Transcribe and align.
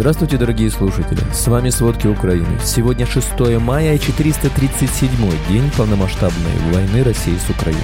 Здравствуйте, 0.00 0.38
дорогие 0.38 0.70
слушатели! 0.70 1.20
С 1.30 1.46
вами 1.46 1.68
«Сводки 1.68 2.06
Украины». 2.06 2.58
Сегодня 2.64 3.04
6 3.04 3.38
мая 3.60 3.96
и 3.96 3.98
437-й 3.98 5.52
день 5.52 5.70
полномасштабной 5.76 6.72
войны 6.72 7.04
России 7.04 7.36
с 7.36 7.50
Украиной. 7.50 7.82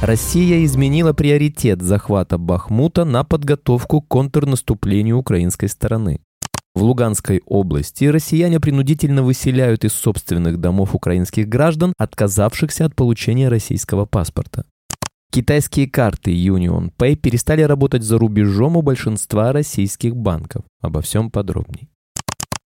Россия 0.00 0.64
изменила 0.64 1.12
приоритет 1.12 1.82
захвата 1.82 2.38
Бахмута 2.38 3.04
на 3.04 3.22
подготовку 3.22 4.00
к 4.00 4.08
контрнаступлению 4.08 5.18
украинской 5.18 5.66
стороны. 5.66 6.20
В 6.74 6.82
Луганской 6.84 7.42
области 7.44 8.06
россияне 8.06 8.58
принудительно 8.58 9.22
выселяют 9.22 9.84
из 9.84 9.92
собственных 9.92 10.58
домов 10.58 10.94
украинских 10.94 11.50
граждан, 11.50 11.92
отказавшихся 11.98 12.86
от 12.86 12.94
получения 12.94 13.50
российского 13.50 14.06
паспорта. 14.06 14.64
Китайские 15.36 15.86
карты 15.86 16.30
Union 16.30 16.90
Pay 16.98 17.14
перестали 17.14 17.60
работать 17.60 18.02
за 18.02 18.18
рубежом 18.18 18.78
у 18.78 18.80
большинства 18.80 19.52
российских 19.52 20.16
банков. 20.16 20.64
Обо 20.80 21.02
всем 21.02 21.30
подробней. 21.30 21.90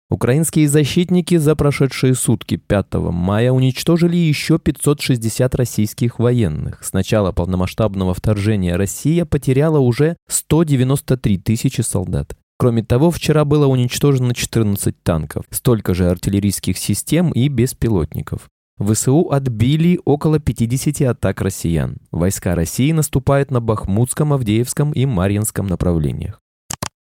Украинские 0.09 0.67
защитники 0.67 1.37
за 1.37 1.55
прошедшие 1.55 2.13
сутки 2.13 2.57
5 2.57 2.95
мая 2.95 3.53
уничтожили 3.53 4.17
еще 4.17 4.59
560 4.59 5.55
российских 5.55 6.19
военных. 6.19 6.83
С 6.83 6.91
начала 6.91 7.31
полномасштабного 7.31 8.13
вторжения 8.13 8.75
Россия 8.75 9.23
потеряла 9.23 9.79
уже 9.79 10.17
193 10.27 11.37
тысячи 11.37 11.79
солдат. 11.79 12.35
Кроме 12.59 12.83
того, 12.83 13.11
вчера 13.11 13.45
было 13.45 13.67
уничтожено 13.67 14.33
14 14.33 14.93
танков, 15.03 15.45
столько 15.51 15.93
же 15.93 16.09
артиллерийских 16.09 16.77
систем 16.77 17.31
и 17.31 17.47
беспилотников. 17.47 18.49
ВСУ 18.79 19.29
отбили 19.31 19.99
около 20.05 20.39
50 20.39 21.01
атак 21.01 21.41
россиян. 21.41 21.97
Войска 22.11 22.55
России 22.55 22.91
наступают 22.91 23.51
на 23.51 23.59
Бахмутском, 23.59 24.33
Авдеевском 24.33 24.91
и 24.91 25.05
Марьинском 25.05 25.67
направлениях. 25.67 26.39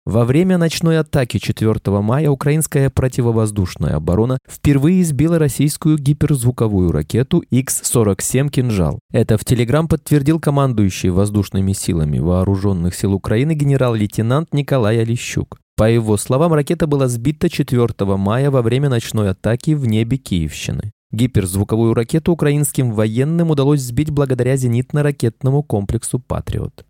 Во 0.06 0.27
время 0.27 0.59
ночной 0.59 0.98
атаки 0.98 1.38
4 1.38 1.80
мая 2.02 2.28
украинская 2.28 2.91
противовоздушная 2.91 3.97
оборона 3.97 4.36
впервые 4.47 5.03
сбила 5.03 5.39
российскую 5.39 5.97
гиперзвуковую 5.97 6.92
ракету 6.92 7.42
X-47 7.50 8.50
«Кинжал». 8.50 8.98
Это 9.11 9.38
в 9.38 9.47
Телеграм 9.47 9.88
подтвердил 9.88 10.41
командующий 10.41 11.09
воздушными 11.09 11.72
силами 11.72 12.19
вооруженных 12.19 12.94
сил 12.94 13.14
Украины 13.14 13.55
генерал-лейтенант 13.55 14.53
Николай 14.53 15.00
Олещук. 15.00 15.59
По 15.75 15.91
его 15.91 16.19
словам, 16.19 16.53
ракета 16.53 16.86
была 16.86 17.09
сбита 17.09 17.48
4 17.48 17.88
мая 18.16 18.50
во 18.50 18.61
время 18.61 18.91
ночной 18.91 19.31
атаки 19.31 19.70
в 19.70 19.86
небе 19.86 20.19
Киевщины. 20.19 20.92
Гиперзвуковую 21.14 21.94
ракету 21.94 22.32
украинским 22.32 22.90
военным 22.92 23.50
удалось 23.50 23.80
сбить 23.80 24.10
благодаря 24.10 24.56
зенитно-ракетному 24.56 25.62
комплексу 25.62 26.18
«Патриот». 26.18 26.84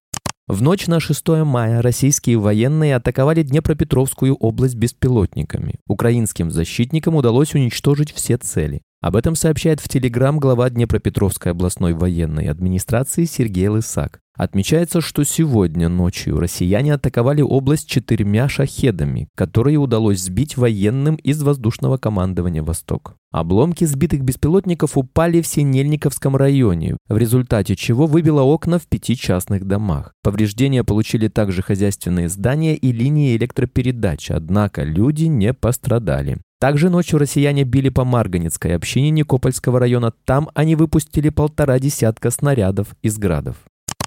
В 0.47 0.63
ночь 0.63 0.87
на 0.87 0.99
6 0.99 1.29
мая 1.45 1.83
российские 1.83 2.39
военные 2.39 2.97
атаковали 2.97 3.43
Днепропетровскую 3.43 4.35
область 4.35 4.77
беспилотниками. 4.77 5.75
Украинским 5.87 6.51
защитникам 6.51 7.17
удалось 7.17 7.55
уничтожить 7.55 8.13
все 8.13 8.39
цели. 8.39 8.81
Об 9.03 9.17
этом 9.17 9.35
сообщает 9.37 9.81
в 9.81 9.89
Телеграм 9.91 10.39
глава 10.39 10.71
Днепропетровской 10.71 11.53
областной 11.53 11.93
военной 11.93 12.47
администрации 12.47 13.27
Сергей 13.27 13.69
Лысак. 13.69 14.21
Отмечается, 14.37 15.01
что 15.01 15.23
сегодня 15.23 15.89
ночью 15.89 16.41
россияне 16.41 16.95
атаковали 16.95 17.41
область 17.41 17.89
четырьмя 17.89 18.49
шахедами, 18.49 19.29
которые 19.37 19.77
удалось 19.77 20.23
сбить 20.23 20.57
военным 20.57 21.15
из 21.17 21.41
воздушного 21.41 21.99
командования 21.99 22.65
«Восток». 22.65 23.15
Обломки 23.31 23.85
сбитых 23.85 24.23
беспилотников 24.23 24.97
упали 24.97 25.41
в 25.41 25.47
Синельниковском 25.47 26.35
районе, 26.35 26.97
в 27.09 27.17
результате 27.17 27.77
чего 27.77 28.07
выбило 28.07 28.43
окна 28.43 28.81
в 28.81 28.87
пяти 28.89 29.17
частных 29.17 29.67
домах. 29.67 30.15
Повреждения 30.25 30.83
получили 30.83 31.29
также 31.29 31.63
хозяйственные 31.63 32.29
здания 32.29 32.75
и 32.75 32.91
линии 32.91 33.37
электропередач, 33.37 34.33
однако 34.33 34.83
люди 34.83 35.25
не 35.25 35.53
пострадали. 35.53 36.39
Также 36.61 36.91
ночью 36.91 37.21
россияне 37.21 37.63
били 37.63 37.89
по 37.89 38.05
Марганецкой 38.05 38.75
общине 38.75 39.11
Никопольского 39.11 39.79
района. 39.79 40.13
Там 40.25 40.51
они 40.55 40.75
выпустили 40.77 41.29
полтора 41.29 41.79
десятка 41.79 42.31
снарядов 42.31 42.97
из 43.03 43.19
градов. 43.19 43.57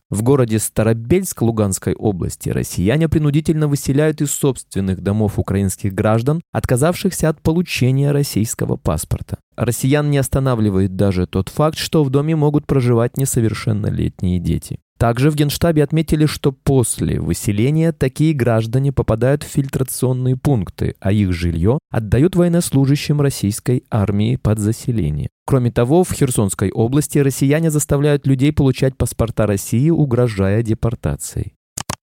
В 0.10 0.24
городе 0.24 0.58
Старобельск 0.58 1.42
Луганской 1.42 1.94
области 1.94 2.48
россияне 2.48 3.10
принудительно 3.10 3.68
выселяют 3.68 4.22
из 4.22 4.32
собственных 4.32 5.02
домов 5.02 5.38
украинских 5.38 5.94
граждан, 5.94 6.42
отказавшихся 6.54 7.28
от 7.28 7.42
получения 7.42 8.12
российского 8.12 8.78
паспорта. 8.78 9.40
Россиян 9.58 10.10
не 10.10 10.18
останавливает 10.18 10.96
даже 10.96 11.28
тот 11.28 11.50
факт, 11.50 11.78
что 11.78 12.06
в 12.06 12.10
доме 12.10 12.38
могут 12.38 12.66
проживать 12.66 13.18
несовершеннолетние 13.18 14.40
дети. 14.40 14.80
Также 14.98 15.30
в 15.30 15.36
Генштабе 15.36 15.84
отметили, 15.84 16.26
что 16.26 16.52
после 16.52 17.20
выселения 17.20 17.92
такие 17.92 18.34
граждане 18.34 18.94
попадают 18.94 19.44
в 19.44 19.48
фильтрационные 19.48 20.38
пункты, 20.38 20.96
а 21.02 21.12
их 21.12 21.34
жилье 21.34 21.80
отдают 21.92 22.36
военнослужащим 22.36 23.20
российской 23.22 23.84
армии 23.92 24.38
под 24.38 24.60
заселение. 24.60 25.30
Кроме 25.48 25.72
того, 25.72 26.04
в 26.04 26.12
Херсонской 26.12 26.72
области 26.72 27.20
россияне 27.20 27.72
заставляют 27.72 28.28
людей 28.28 28.52
получать 28.52 28.98
паспорта 28.98 29.48
России, 29.48 29.90
угрожая 29.90 30.62
депортацией. 30.62 31.54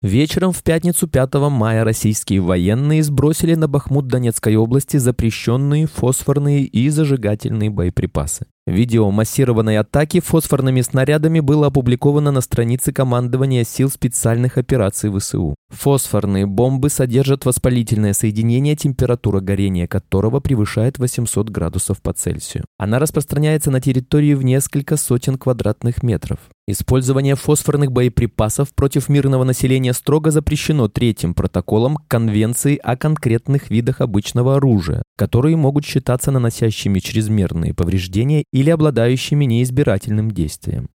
Вечером 0.02 0.50
в 0.50 0.64
пятницу 0.64 1.06
5 1.06 1.34
мая 1.48 1.84
российские 1.84 2.40
военные 2.40 3.04
сбросили 3.04 3.54
на 3.54 3.68
Бахмут 3.68 4.08
Донецкой 4.08 4.56
области 4.56 4.96
запрещенные 4.96 5.86
фосфорные 5.86 6.64
и 6.64 6.88
зажигательные 6.88 7.70
боеприпасы. 7.70 8.46
Видео 8.70 9.10
массированной 9.10 9.78
атаки 9.78 10.20
фосфорными 10.20 10.80
снарядами 10.80 11.40
было 11.40 11.66
опубликовано 11.66 12.30
на 12.30 12.40
странице 12.40 12.92
командования 12.92 13.64
сил 13.64 13.90
специальных 13.90 14.58
операций 14.58 15.10
ВСУ. 15.10 15.56
Фосфорные 15.70 16.46
бомбы 16.46 16.88
содержат 16.88 17.44
воспалительное 17.46 18.12
соединение, 18.12 18.76
температура 18.76 19.40
горения 19.40 19.88
которого 19.88 20.38
превышает 20.38 21.00
800 21.00 21.50
градусов 21.50 22.00
по 22.00 22.12
Цельсию. 22.12 22.64
Она 22.78 23.00
распространяется 23.00 23.72
на 23.72 23.80
территории 23.80 24.34
в 24.34 24.44
несколько 24.44 24.96
сотен 24.96 25.36
квадратных 25.36 26.04
метров. 26.04 26.38
Использование 26.70 27.34
фосфорных 27.34 27.90
боеприпасов 27.90 28.72
против 28.74 29.08
мирного 29.08 29.42
населения 29.42 29.92
строго 29.92 30.30
запрещено 30.30 30.86
третьим 30.86 31.34
протоколом 31.34 31.98
Конвенции 32.06 32.76
о 32.76 32.96
конкретных 32.96 33.70
видах 33.70 34.00
обычного 34.00 34.56
оружия, 34.56 35.02
которые 35.16 35.56
могут 35.56 35.84
считаться 35.84 36.30
наносящими 36.30 37.00
чрезмерные 37.00 37.74
повреждения 37.74 38.44
или 38.60 38.70
обладающими 38.70 39.46
неизбирательным 39.46 40.30
действием. 40.30 40.90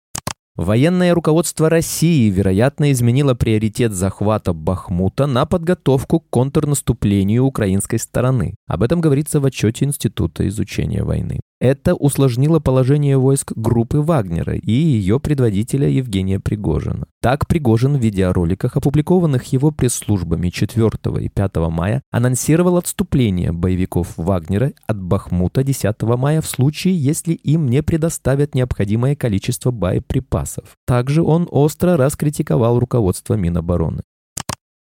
Военное 0.56 1.14
руководство 1.14 1.70
России, 1.70 2.28
вероятно, 2.28 2.92
изменило 2.92 3.34
приоритет 3.34 3.92
захвата 3.92 4.52
Бахмута 4.52 5.26
на 5.26 5.46
подготовку 5.46 6.20
к 6.20 6.28
контрнаступлению 6.28 7.44
украинской 7.44 7.96
стороны. 7.98 8.56
Об 8.66 8.82
этом 8.82 9.00
говорится 9.00 9.40
в 9.40 9.46
отчете 9.46 9.86
Института 9.86 10.46
изучения 10.48 11.04
войны. 11.04 11.40
Это 11.62 11.94
усложнило 11.94 12.58
положение 12.58 13.16
войск 13.16 13.52
группы 13.54 14.00
Вагнера 14.00 14.56
и 14.56 14.72
ее 14.72 15.20
предводителя 15.20 15.88
Евгения 15.88 16.40
Пригожина. 16.40 17.06
Так 17.20 17.46
Пригожин 17.46 17.96
в 17.96 18.00
видеороликах, 18.00 18.76
опубликованных 18.76 19.44
его 19.52 19.70
пресс-службами 19.70 20.48
4 20.48 20.90
и 21.20 21.28
5 21.28 21.56
мая, 21.70 22.02
анонсировал 22.10 22.78
отступление 22.78 23.52
боевиков 23.52 24.14
Вагнера 24.16 24.72
от 24.88 25.00
Бахмута 25.00 25.62
10 25.62 26.02
мая 26.02 26.40
в 26.40 26.46
случае, 26.46 26.96
если 26.96 27.34
им 27.34 27.68
не 27.68 27.80
предоставят 27.84 28.56
необходимое 28.56 29.14
количество 29.14 29.70
боеприпасов. 29.70 30.76
Также 30.84 31.22
он 31.22 31.46
остро 31.48 31.96
раскритиковал 31.96 32.80
руководство 32.80 33.34
Минобороны. 33.34 34.02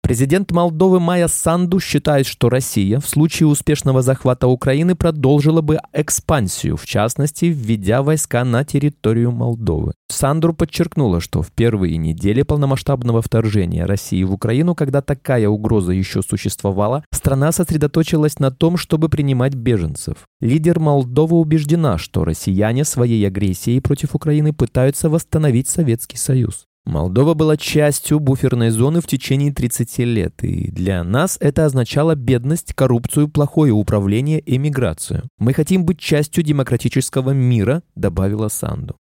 Президент 0.09 0.52
Молдовы 0.52 1.00
Майя 1.00 1.28
Санду 1.28 1.80
считает, 1.80 2.25
что 2.25 2.50
Россия 2.50 3.00
в 3.00 3.08
случае 3.08 3.46
успешного 3.46 4.02
захвата 4.02 4.47
Украины 4.47 4.96
продолжила 4.96 5.62
бы 5.62 5.78
экспансию, 5.94 6.78
в 6.78 6.88
частности, 6.88 7.46
введя 7.46 8.02
войска 8.02 8.44
на 8.44 8.66
территорию 8.66 9.31
Молдовы. 9.31 9.94
Сандру 10.08 10.56
подчеркнула, 10.56 11.22
что 11.22 11.44
в 11.44 11.52
первые 11.52 11.97
недели 11.97 12.42
полномасштабного 12.42 13.22
вторжения 13.22 13.86
России 13.86 14.24
в 14.24 14.34
Украину, 14.34 14.74
когда 14.74 15.03
такая 15.03 15.47
угроза 15.47 15.92
еще 15.92 16.24
существовала, 16.24 17.03
страна 17.11 17.52
сосредоточилась 17.52 18.40
на 18.40 18.50
том, 18.50 18.78
чтобы 18.78 19.09
принимать 19.09 19.53
беженцев. 19.53 20.26
Лидер 20.41 20.79
Молдовы 20.79 21.38
убеждена, 21.38 22.00
что 22.00 22.26
россияне 22.26 22.84
своей 22.84 23.28
агрессией 23.28 23.79
против 23.79 24.16
Украины 24.16 24.53
пытаются 24.53 25.08
восстановить 25.08 25.70
Советский 25.70 26.17
Союз. 26.17 26.66
Молдова 26.85 27.34
была 27.34 27.55
частью 27.55 28.20
буферной 28.20 28.72
зоны 28.72 29.02
в 29.02 29.08
течение 29.08 29.53
30 29.53 29.99
лет, 29.99 30.43
и 30.43 30.72
для 30.72 31.03
нас 31.03 31.37
это 31.40 31.66
означало 31.66 32.16
бедность, 32.16 32.73
коррупцию, 32.73 33.28
плохое 33.28 33.72
управление 33.72 34.40
и 34.40 34.58
миграцию. 34.58 35.23
Мы 35.37 35.53
хотим 35.53 35.85
быть 35.85 35.99
частью 35.99 36.43
демократического 36.43 37.31
мира, 37.31 37.84
добавила 37.96 38.47
Санду. 38.47 38.96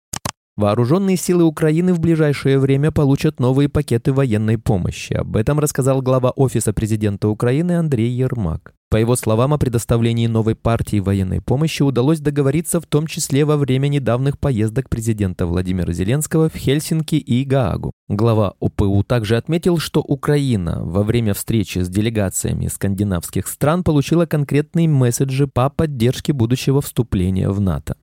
Вооруженные 0.58 1.18
силы 1.18 1.44
Украины 1.44 1.94
в 1.94 2.00
ближайшее 2.00 2.60
время 2.60 2.92
получат 2.92 3.42
новые 3.42 3.68
пакеты 3.68 4.14
военной 4.14 4.58
помощи. 4.58 5.14
Об 5.14 5.36
этом 5.36 5.60
рассказал 5.60 6.02
глава 6.02 6.32
Офиса 6.32 6.72
президента 6.72 7.28
Украины 7.28 7.74
Андрей 7.74 8.10
Ермак. 8.10 8.75
По 8.96 9.00
его 9.00 9.18
словам, 9.18 9.54
о 9.54 9.58
предоставлении 9.58 10.26
новой 10.28 10.56
партии 10.56 11.02
военной 11.02 11.42
помощи 11.42 11.84
удалось 11.84 12.22
договориться 12.22 12.80
в 12.80 12.86
том 12.86 13.08
числе 13.08 13.44
во 13.44 13.58
время 13.58 13.90
недавних 13.90 14.40
поездок 14.40 14.90
президента 14.90 15.46
Владимира 15.48 15.92
Зеленского 15.92 16.48
в 16.48 16.56
Хельсинки 16.56 17.16
и 17.16 17.44
Гаагу. 17.44 17.92
Глава 18.08 18.54
ОПУ 18.62 19.04
также 19.04 19.36
отметил, 19.36 19.80
что 19.80 20.00
Украина 20.00 20.82
во 20.82 21.04
время 21.04 21.34
встречи 21.34 21.80
с 21.80 21.90
делегациями 21.90 22.68
скандинавских 22.68 23.48
стран 23.48 23.84
получила 23.84 24.26
конкретные 24.28 24.88
месседжи 24.88 25.46
по 25.46 25.70
поддержке 25.70 26.32
будущего 26.32 26.80
вступления 26.80 27.50
в 27.50 27.60
НАТО. 27.60 27.98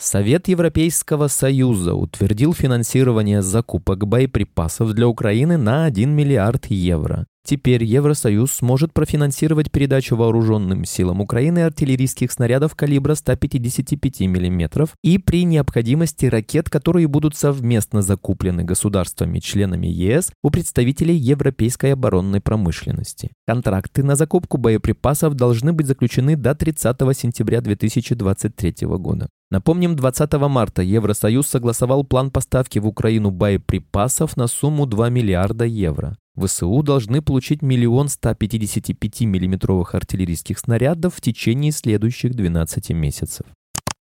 Совет 0.00 0.48
Европейского 0.48 1.28
Союза 1.28 1.92
утвердил 1.92 2.54
финансирование 2.54 3.42
закупок 3.42 4.08
боеприпасов 4.08 4.94
для 4.94 5.06
Украины 5.06 5.58
на 5.58 5.84
1 5.84 6.10
миллиард 6.10 6.66
евро. 6.70 7.26
Теперь 7.44 7.84
Евросоюз 7.84 8.50
сможет 8.50 8.94
профинансировать 8.94 9.70
передачу 9.70 10.16
вооруженным 10.16 10.86
силам 10.86 11.20
Украины 11.20 11.64
артиллерийских 11.64 12.32
снарядов 12.32 12.74
калибра 12.74 13.14
155 13.14 14.20
мм 14.20 14.88
и 15.02 15.18
при 15.18 15.44
необходимости 15.44 16.24
ракет, 16.24 16.70
которые 16.70 17.06
будут 17.06 17.36
совместно 17.36 18.00
закуплены 18.00 18.64
государствами-членами 18.64 19.86
ЕС 19.86 20.32
у 20.42 20.48
представителей 20.48 21.16
европейской 21.16 21.92
оборонной 21.92 22.40
промышленности. 22.40 23.32
Контракты 23.46 24.02
на 24.02 24.16
закупку 24.16 24.56
боеприпасов 24.56 25.34
должны 25.34 25.74
быть 25.74 25.88
заключены 25.88 26.36
до 26.36 26.54
30 26.54 26.96
сентября 27.14 27.60
2023 27.60 28.86
года. 28.96 29.28
Напомним, 29.50 29.96
20 29.96 30.32
марта 30.48 30.82
Евросоюз 30.82 31.48
согласовал 31.48 32.04
план 32.04 32.30
поставки 32.30 32.78
в 32.78 32.86
Украину 32.86 33.32
боеприпасов 33.32 34.36
на 34.36 34.46
сумму 34.46 34.86
2 34.86 35.10
миллиарда 35.10 35.64
евро. 35.64 36.16
ВСУ 36.36 36.82
должны 36.84 37.20
получить 37.20 37.60
миллион 37.60 38.08
155 38.08 39.22
миллиметровых 39.22 39.96
артиллерийских 39.96 40.58
снарядов 40.58 41.16
в 41.16 41.20
течение 41.20 41.72
следующих 41.72 42.34
12 42.34 42.90
месяцев. 42.90 43.46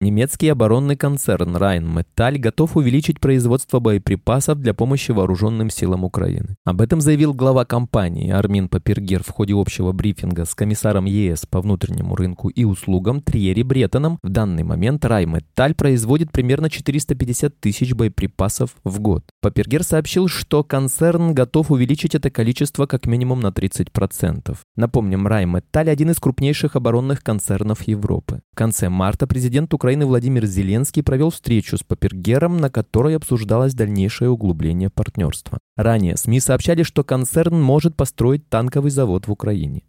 Немецкий 0.01 0.49
оборонный 0.49 0.95
концерн 0.95 1.57
Rheinmetall 1.57 2.39
готов 2.39 2.77
увеличить 2.77 3.19
производство 3.19 3.81
боеприпасов 3.81 4.61
для 4.61 4.73
помощи 4.73 5.11
вооруженным 5.11 5.71
силам 5.71 6.05
Украины. 6.05 6.55
Об 6.65 6.81
этом 6.83 7.01
заявил 7.01 7.35
глава 7.35 7.65
компании 7.65 8.31
Армин 8.31 8.69
Папергер 8.69 9.25
в 9.25 9.31
ходе 9.31 9.55
общего 9.55 9.91
брифинга 9.91 10.45
с 10.45 10.55
комиссаром 10.55 11.07
ЕС 11.07 11.47
по 11.47 11.61
внутреннему 11.61 12.15
рынку 12.15 12.49
и 12.49 12.63
услугам 12.63 13.21
Триери 13.21 13.63
Бретоном. 13.63 14.21
В 14.23 14.29
данный 14.29 14.63
момент 14.63 15.05
Rheinmetall 15.05 15.75
производит 15.75 16.31
примерно 16.31 16.71
450 16.71 17.59
тысяч 17.59 17.93
боеприпасов 17.93 18.77
в 18.85 19.01
год. 19.01 19.25
Папергер 19.43 19.83
сообщил, 19.83 20.29
что 20.29 20.63
концерн 20.63 21.35
готов 21.35 21.73
увеличить 21.73 22.15
это 22.15 22.31
количество 22.31 22.87
как 22.87 23.07
минимум 23.07 23.41
на 23.41 23.49
30%. 23.49 24.57
Напомним, 24.77 25.27
Rheinmetall– 25.27 25.89
один 25.91 26.11
из 26.13 26.21
крупнейших 26.21 26.77
оборонных 26.77 27.25
концернов 27.25 27.83
Европы. 27.89 28.43
В 28.53 28.57
конце 28.57 28.89
марта 28.89 29.27
президент 29.27 29.75
Украины 29.75 29.88
Украины 29.89 30.05
Владимир 30.05 30.45
Зеленский 30.45 31.03
провел 31.03 31.31
встречу 31.31 31.79
с 31.79 31.83
Папергером, 31.83 32.59
на 32.59 32.69
которой 32.69 33.17
обсуждалось 33.17 33.73
дальнейшее 33.73 34.29
углубление 34.29 34.91
партнерства. 34.91 35.61
Ранее 35.79 36.19
СМИ 36.19 36.41
сообщали, 36.41 36.83
что 36.83 37.05
концерн 37.05 37.59
может 37.59 37.97
построить 37.97 38.47
танковый 38.51 38.91
завод 38.91 39.27
в 39.27 39.33
Украине. 39.33 39.85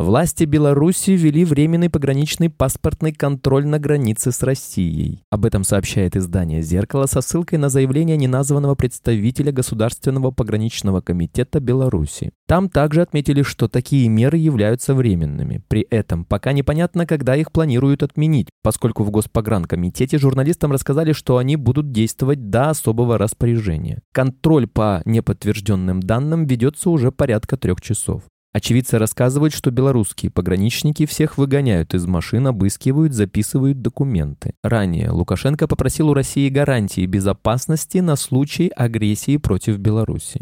Власти 0.00 0.44
Беларуси 0.44 1.10
ввели 1.10 1.44
временный 1.44 1.90
пограничный 1.90 2.48
паспортный 2.48 3.12
контроль 3.12 3.66
на 3.66 3.78
границе 3.78 4.32
с 4.32 4.42
Россией. 4.42 5.24
Об 5.28 5.44
этом 5.44 5.62
сообщает 5.62 6.16
издание 6.16 6.62
«Зеркало» 6.62 7.04
со 7.04 7.20
ссылкой 7.20 7.58
на 7.58 7.68
заявление 7.68 8.16
неназванного 8.16 8.76
представителя 8.76 9.52
Государственного 9.52 10.30
пограничного 10.30 11.02
комитета 11.02 11.60
Беларуси. 11.60 12.32
Там 12.46 12.70
также 12.70 13.02
отметили, 13.02 13.42
что 13.42 13.68
такие 13.68 14.08
меры 14.08 14.38
являются 14.38 14.94
временными. 14.94 15.62
При 15.68 15.82
этом 15.90 16.24
пока 16.24 16.52
непонятно, 16.52 17.04
когда 17.04 17.36
их 17.36 17.52
планируют 17.52 18.02
отменить, 18.02 18.48
поскольку 18.62 19.04
в 19.04 19.10
Госпогранкомитете 19.10 20.16
журналистам 20.16 20.72
рассказали, 20.72 21.12
что 21.12 21.36
они 21.36 21.56
будут 21.56 21.92
действовать 21.92 22.48
до 22.48 22.70
особого 22.70 23.18
распоряжения. 23.18 24.00
Контроль 24.12 24.66
по 24.66 25.02
неподтвержденным 25.04 26.00
данным 26.00 26.46
ведется 26.46 26.88
уже 26.88 27.12
порядка 27.12 27.58
трех 27.58 27.82
часов. 27.82 28.22
Очевидцы 28.52 28.98
рассказывают, 28.98 29.54
что 29.54 29.70
белорусские 29.70 30.32
пограничники 30.32 31.06
всех 31.06 31.38
выгоняют 31.38 31.94
из 31.94 32.06
машин, 32.06 32.48
обыскивают, 32.48 33.12
записывают 33.12 33.80
документы. 33.80 34.54
Ранее 34.64 35.10
Лукашенко 35.10 35.68
попросил 35.68 36.08
у 36.08 36.14
России 36.14 36.48
гарантии 36.48 37.06
безопасности 37.06 37.98
на 37.98 38.16
случай 38.16 38.68
агрессии 38.74 39.36
против 39.36 39.78
Беларуси. 39.78 40.40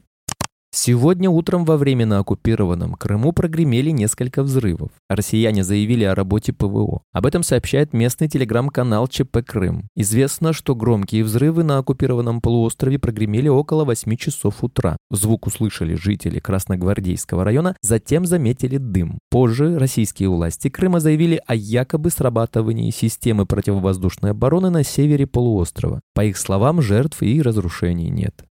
Сегодня 0.80 1.28
утром 1.28 1.64
во 1.64 1.76
время 1.76 2.06
на 2.06 2.20
оккупированном 2.20 2.94
Крыму 2.94 3.32
прогремели 3.32 3.90
несколько 3.90 4.44
взрывов. 4.44 4.92
Россияне 5.08 5.64
заявили 5.64 6.04
о 6.04 6.14
работе 6.14 6.52
ПВО. 6.52 7.02
Об 7.10 7.26
этом 7.26 7.42
сообщает 7.42 7.92
местный 7.92 8.28
телеграм-канал 8.28 9.08
ЧП 9.08 9.38
Крым. 9.44 9.88
Известно, 9.96 10.52
что 10.52 10.76
громкие 10.76 11.24
взрывы 11.24 11.64
на 11.64 11.78
оккупированном 11.78 12.40
полуострове 12.40 13.00
прогремели 13.00 13.48
около 13.48 13.84
8 13.84 14.14
часов 14.14 14.62
утра. 14.62 14.96
Звук 15.10 15.48
услышали 15.48 15.94
жители 15.94 16.38
Красногвардейского 16.38 17.42
района, 17.42 17.74
затем 17.82 18.24
заметили 18.24 18.76
дым. 18.76 19.18
Позже 19.30 19.80
российские 19.80 20.28
власти 20.28 20.68
Крыма 20.70 21.00
заявили 21.00 21.42
о 21.44 21.56
якобы 21.56 22.10
срабатывании 22.10 22.92
системы 22.92 23.46
противовоздушной 23.46 24.30
обороны 24.30 24.70
на 24.70 24.84
севере 24.84 25.26
полуострова. 25.26 26.02
По 26.14 26.24
их 26.24 26.38
словам, 26.38 26.80
жертв 26.80 27.20
и 27.22 27.42
разрушений 27.42 28.10
нет. 28.10 28.44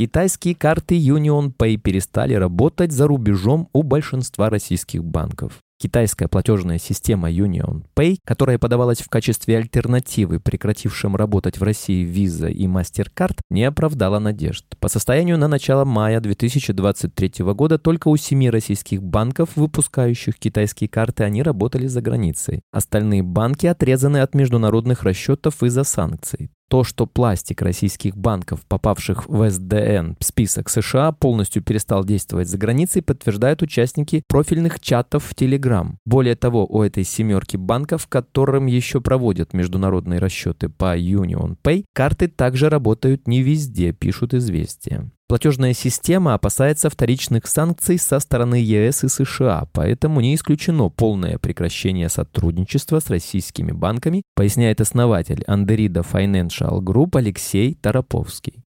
Китайские 0.00 0.54
карты 0.54 0.98
Union 0.98 1.52
Pay 1.54 1.76
перестали 1.76 2.32
работать 2.32 2.90
за 2.90 3.06
рубежом 3.06 3.68
у 3.74 3.82
большинства 3.82 4.48
российских 4.48 5.04
банков. 5.04 5.58
Китайская 5.78 6.26
платежная 6.26 6.78
система 6.78 7.30
Union 7.30 7.84
Pay, 7.94 8.16
которая 8.24 8.58
подавалась 8.58 9.02
в 9.02 9.10
качестве 9.10 9.58
альтернативы 9.58 10.40
прекратившим 10.40 11.16
работать 11.16 11.60
в 11.60 11.62
России 11.62 12.06
Visa 12.06 12.50
и 12.50 12.66
MasterCard, 12.66 13.40
не 13.50 13.64
оправдала 13.64 14.18
надежд. 14.18 14.64
По 14.78 14.88
состоянию 14.88 15.36
на 15.36 15.48
начало 15.48 15.84
мая 15.84 16.18
2023 16.20 17.44
года 17.52 17.76
только 17.76 18.08
у 18.08 18.16
семи 18.16 18.48
российских 18.48 19.02
банков, 19.02 19.50
выпускающих 19.54 20.38
китайские 20.38 20.88
карты, 20.88 21.24
они 21.24 21.42
работали 21.42 21.86
за 21.88 22.00
границей. 22.00 22.62
Остальные 22.72 23.22
банки 23.22 23.66
отрезаны 23.66 24.22
от 24.22 24.34
международных 24.34 25.02
расчетов 25.02 25.62
из-за 25.62 25.84
санкций. 25.84 26.48
То, 26.70 26.84
что 26.84 27.06
пластик 27.06 27.62
российских 27.62 28.16
банков, 28.16 28.60
попавших 28.68 29.28
в 29.28 29.50
СДН 29.50 30.12
список 30.20 30.68
США, 30.68 31.10
полностью 31.10 31.64
перестал 31.64 32.04
действовать 32.04 32.48
за 32.48 32.58
границей, 32.58 33.02
подтверждают 33.02 33.60
участники 33.60 34.22
профильных 34.28 34.78
чатов 34.78 35.24
в 35.24 35.34
Telegram. 35.34 35.94
Более 36.06 36.36
того, 36.36 36.64
у 36.66 36.82
этой 36.84 37.02
семерки 37.02 37.56
банков, 37.56 38.06
которым 38.06 38.66
еще 38.66 39.00
проводят 39.00 39.52
международные 39.52 40.20
расчеты 40.20 40.68
по 40.68 40.96
Union 40.96 41.56
Pay, 41.60 41.86
карты 41.92 42.28
также 42.28 42.68
работают 42.68 43.26
не 43.26 43.42
везде, 43.42 43.92
пишут 43.92 44.32
известия. 44.32 45.10
Платежная 45.30 45.74
система 45.74 46.34
опасается 46.34 46.90
вторичных 46.90 47.46
санкций 47.46 48.00
со 48.00 48.18
стороны 48.18 48.56
ЕС 48.56 49.04
и 49.04 49.08
США, 49.08 49.68
поэтому 49.72 50.20
не 50.20 50.34
исключено 50.34 50.88
полное 50.88 51.38
прекращение 51.38 52.08
сотрудничества 52.08 52.98
с 52.98 53.08
российскими 53.08 53.70
банками, 53.70 54.24
поясняет 54.34 54.80
основатель 54.80 55.44
Андерида 55.46 56.00
Financial 56.00 56.80
Group 56.80 57.16
Алексей 57.16 57.74
Тороповский. 57.74 58.64